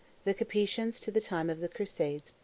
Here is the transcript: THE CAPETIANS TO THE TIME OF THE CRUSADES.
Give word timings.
THE 0.23 0.33
CAPETIANS 0.33 0.99
TO 0.99 1.11
THE 1.11 1.21
TIME 1.21 1.47
OF 1.51 1.59
THE 1.59 1.67
CRUSADES. 1.69 2.33